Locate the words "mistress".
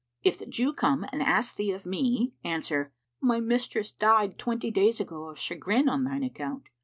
3.39-3.91